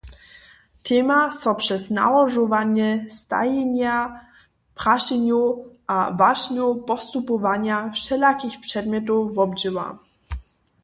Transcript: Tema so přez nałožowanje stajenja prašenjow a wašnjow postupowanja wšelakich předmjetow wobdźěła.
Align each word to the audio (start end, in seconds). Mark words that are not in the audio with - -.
Tema 0.85 1.21
so 1.39 1.51
přez 1.59 1.83
nałožowanje 1.97 2.89
stajenja 3.19 3.95
prašenjow 4.79 5.49
a 5.87 5.97
wašnjow 6.21 6.71
postupowanja 6.89 7.77
wšelakich 7.97 8.55
předmjetow 8.65 9.21
wobdźěła. 9.35 9.87